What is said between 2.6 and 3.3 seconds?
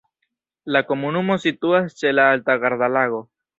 Garda-Lago.